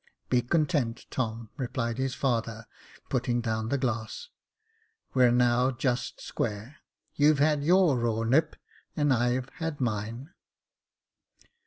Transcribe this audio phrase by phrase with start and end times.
[0.31, 2.65] "Be content, Tom," replied his father,
[3.09, 4.29] putting down the glass:
[4.71, 6.77] *' we're now just square.
[7.13, 8.55] You've had your raw nip,
[8.97, 10.31] and I've had mine."